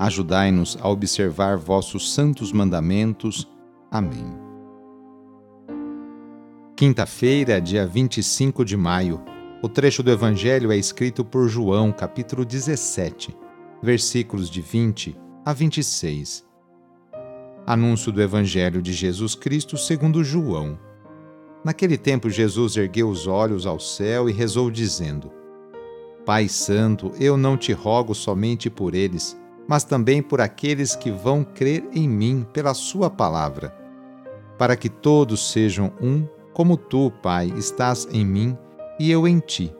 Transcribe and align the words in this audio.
Ajudai-nos 0.00 0.78
a 0.80 0.88
observar 0.88 1.58
vossos 1.58 2.14
santos 2.14 2.52
mandamentos. 2.52 3.46
Amém. 3.90 4.32
Quinta-feira, 6.74 7.60
dia 7.60 7.86
25 7.86 8.64
de 8.64 8.78
maio. 8.78 9.22
O 9.62 9.68
trecho 9.68 10.02
do 10.02 10.10
Evangelho 10.10 10.72
é 10.72 10.76
escrito 10.78 11.22
por 11.22 11.50
João, 11.50 11.92
capítulo 11.92 12.46
17, 12.46 13.36
versículos 13.82 14.48
de 14.48 14.62
20 14.62 15.14
a 15.44 15.52
26. 15.52 16.46
Anúncio 17.66 18.10
do 18.10 18.22
Evangelho 18.22 18.80
de 18.80 18.94
Jesus 18.94 19.34
Cristo 19.34 19.76
segundo 19.76 20.24
João. 20.24 20.78
Naquele 21.62 21.98
tempo, 21.98 22.30
Jesus 22.30 22.74
ergueu 22.78 23.10
os 23.10 23.26
olhos 23.26 23.66
ao 23.66 23.78
céu 23.78 24.30
e 24.30 24.32
rezou, 24.32 24.70
dizendo: 24.70 25.30
Pai 26.24 26.48
Santo, 26.48 27.12
eu 27.20 27.36
não 27.36 27.54
te 27.54 27.74
rogo 27.74 28.14
somente 28.14 28.70
por 28.70 28.94
eles 28.94 29.38
mas 29.70 29.84
também 29.84 30.20
por 30.20 30.40
aqueles 30.40 30.96
que 30.96 31.12
vão 31.12 31.44
crer 31.44 31.88
em 31.92 32.08
mim 32.08 32.44
pela 32.52 32.74
Sua 32.74 33.08
palavra, 33.08 33.72
para 34.58 34.74
que 34.74 34.88
todos 34.88 35.52
sejam 35.52 35.92
um, 36.02 36.26
como 36.52 36.76
tu, 36.76 37.12
Pai, 37.22 37.54
estás 37.56 38.08
em 38.10 38.26
mim 38.26 38.58
e 38.98 39.12
eu 39.12 39.28
em 39.28 39.38
ti, 39.38 39.72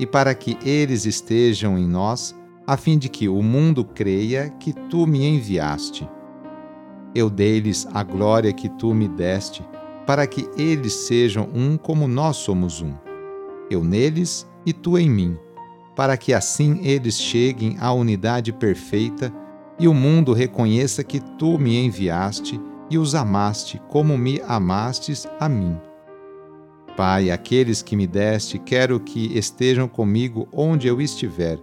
e 0.00 0.06
para 0.06 0.34
que 0.34 0.56
eles 0.64 1.04
estejam 1.04 1.78
em 1.78 1.86
nós, 1.86 2.34
a 2.66 2.74
fim 2.78 2.96
de 2.96 3.10
que 3.10 3.28
o 3.28 3.42
mundo 3.42 3.84
creia 3.84 4.48
que 4.48 4.72
tu 4.88 5.06
me 5.06 5.22
enviaste. 5.26 6.08
Eu 7.14 7.28
dei-lhes 7.28 7.86
a 7.92 8.02
glória 8.02 8.50
que 8.50 8.70
tu 8.70 8.94
me 8.94 9.08
deste, 9.08 9.62
para 10.06 10.26
que 10.26 10.48
eles 10.56 10.94
sejam 10.94 11.50
um 11.54 11.76
como 11.76 12.08
nós 12.08 12.38
somos 12.38 12.80
um. 12.80 12.94
Eu 13.70 13.84
neles 13.84 14.48
e 14.64 14.72
tu 14.72 14.96
em 14.96 15.10
mim 15.10 15.38
para 15.98 16.16
que 16.16 16.32
assim 16.32 16.78
eles 16.84 17.20
cheguem 17.20 17.76
à 17.80 17.92
unidade 17.92 18.52
perfeita 18.52 19.34
e 19.80 19.88
o 19.88 19.92
mundo 19.92 20.32
reconheça 20.32 21.02
que 21.02 21.18
tu 21.18 21.58
me 21.58 21.76
enviaste 21.76 22.60
e 22.88 22.96
os 22.96 23.16
amaste 23.16 23.82
como 23.88 24.16
me 24.16 24.40
amastes 24.46 25.26
a 25.40 25.48
mim. 25.48 25.76
Pai, 26.96 27.32
aqueles 27.32 27.82
que 27.82 27.96
me 27.96 28.06
deste, 28.06 28.60
quero 28.60 29.00
que 29.00 29.36
estejam 29.36 29.88
comigo 29.88 30.46
onde 30.52 30.86
eu 30.86 31.00
estiver, 31.00 31.58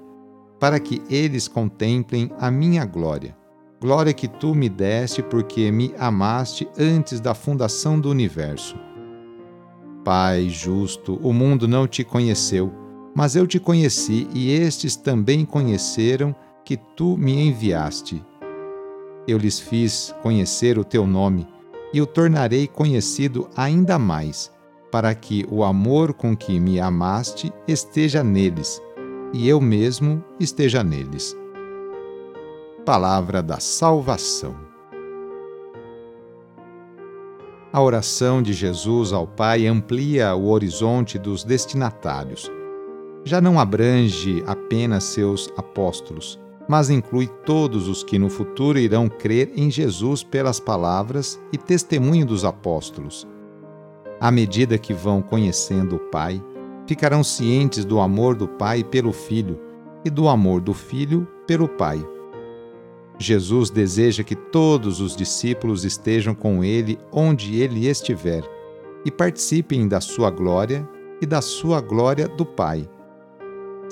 para 0.59 0.81
que 0.81 1.01
eles 1.09 1.47
contemplem 1.47 2.29
a 2.37 2.51
minha 2.51 2.83
glória. 2.83 3.33
Glória 3.79 4.11
que 4.11 4.27
tu 4.27 4.53
me 4.53 4.67
deste 4.67 5.23
porque 5.23 5.71
me 5.71 5.93
amaste 5.97 6.67
antes 6.77 7.21
da 7.21 7.33
fundação 7.33 7.97
do 7.97 8.09
universo. 8.09 8.75
Pai 10.03 10.49
justo, 10.49 11.17
o 11.23 11.31
mundo 11.31 11.69
não 11.69 11.87
te 11.87 12.03
conheceu 12.03 12.83
mas 13.15 13.33
eu 13.37 13.47
te 13.47 13.61
conheci 13.61 14.27
e 14.33 14.51
estes 14.51 14.97
também 14.97 15.45
conheceram 15.45 16.35
que 16.65 16.75
tu 16.75 17.15
me 17.15 17.47
enviaste. 17.47 18.21
Eu 19.25 19.37
lhes 19.37 19.57
fiz 19.57 20.13
conhecer 20.21 20.77
o 20.77 20.83
teu 20.83 21.07
nome 21.07 21.47
e 21.93 22.01
o 22.01 22.05
tornarei 22.05 22.67
conhecido 22.67 23.49
ainda 23.55 23.97
mais, 23.97 24.51
para 24.91 25.15
que 25.15 25.45
o 25.49 25.63
amor 25.63 26.13
com 26.13 26.35
que 26.35 26.59
me 26.59 26.77
amaste 26.77 27.53
esteja 27.65 28.21
neles 28.21 28.81
e 29.31 29.47
eu 29.47 29.61
mesmo 29.61 30.21
esteja 30.37 30.83
neles. 30.83 31.35
Palavra 32.85 33.41
da 33.41 33.59
Salvação. 33.59 34.55
A 37.71 37.81
oração 37.81 38.41
de 38.41 38.53
Jesus 38.53 39.11
ao 39.11 39.25
Pai 39.25 39.67
amplia 39.67 40.35
o 40.35 40.49
horizonte 40.49 41.17
dos 41.17 41.43
destinatários 41.43 42.49
já 43.25 43.41
não 43.41 43.59
abrange 43.59 44.43
apenas 44.45 45.03
seus 45.03 45.51
apóstolos, 45.57 46.39
mas 46.69 46.91
inclui 46.91 47.27
todos 47.43 47.87
os 47.87 48.03
que 48.03 48.19
no 48.19 48.29
futuro 48.29 48.77
irão 48.77 49.09
crer 49.09 49.51
em 49.55 49.69
Jesus 49.71 50.23
pelas 50.23 50.59
palavras 50.59 51.39
e 51.51 51.57
testemunho 51.57 52.23
dos 52.23 52.45
apóstolos. 52.45 53.27
À 54.21 54.29
medida 54.29 54.77
que 54.77 54.93
vão 54.93 55.23
conhecendo 55.23 55.95
o 55.95 55.99
Pai, 55.99 56.41
ficarão 56.85 57.23
cientes 57.23 57.83
do 57.83 57.99
amor 57.99 58.35
do 58.35 58.47
Pai 58.47 58.83
pelo 58.83 59.11
Filho 59.11 59.59
e 60.05 60.09
do 60.09 60.29
amor 60.29 60.61
do 60.61 60.73
Filho 60.73 61.27
pelo 61.47 61.67
Pai. 61.67 62.07
Jesus 63.17 63.71
deseja 63.71 64.23
que 64.23 64.35
todos 64.35 65.01
os 65.01 65.15
discípulos 65.15 65.83
estejam 65.83 66.35
com 66.35 66.63
ele 66.63 66.99
onde 67.11 67.59
ele 67.59 67.87
estiver 67.87 68.43
e 69.03 69.09
participem 69.09 69.87
da 69.87 69.99
sua 69.99 70.29
glória 70.29 70.87
e 71.19 71.25
da 71.25 71.41
sua 71.41 71.81
glória 71.81 72.27
do 72.27 72.45
Pai 72.45 72.87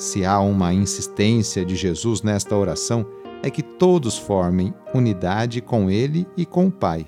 se 0.03 0.25
há 0.25 0.37
uma 0.41 0.73
insistência 0.73 1.63
de 1.63 1.77
Jesus 1.77 2.21
nesta 2.21 2.57
oração, 2.57 3.05
é 3.41 3.49
que 3.49 3.63
todos 3.63 4.17
formem 4.17 4.73
unidade 4.93 5.61
com 5.61 5.89
Ele 5.89 6.27
e 6.35 6.45
com 6.45 6.67
o 6.67 6.71
Pai. 6.71 7.07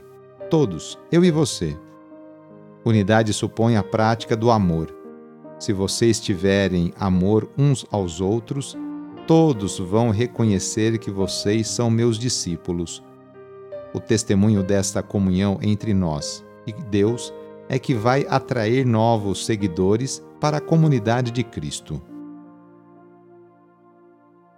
Todos, 0.50 0.98
eu 1.12 1.24
e 1.26 1.30
você. 1.30 1.78
Unidade 2.86 3.34
supõe 3.34 3.76
a 3.76 3.84
prática 3.84 4.34
do 4.34 4.50
amor. 4.50 4.96
Se 5.60 5.74
vocês 5.74 6.22
tiverem 6.22 6.94
amor 6.98 7.50
uns 7.58 7.86
aos 7.92 8.22
outros, 8.22 8.78
todos 9.28 9.78
vão 9.78 10.10
reconhecer 10.10 10.98
que 10.98 11.12
vocês 11.12 11.68
são 11.68 11.90
meus 11.90 12.18
discípulos. 12.18 13.04
O 13.94 14.00
testemunho 14.00 14.64
desta 14.64 15.04
comunhão 15.04 15.60
entre 15.62 15.94
nós 15.94 16.46
e 16.66 16.72
Deus 16.72 17.34
é 17.68 17.78
que 17.78 17.94
vai 17.94 18.26
atrair 18.30 18.86
novos 18.86 19.46
seguidores 19.46 20.24
para 20.40 20.58
a 20.58 20.62
comunidade 20.62 21.30
de 21.32 21.44
Cristo. 21.44 22.02